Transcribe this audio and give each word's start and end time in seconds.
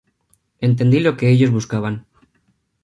Entendí 0.67 0.99
lo 0.99 1.15
que 1.15 1.29
ellos 1.29 1.51
buscaban. 1.51 2.07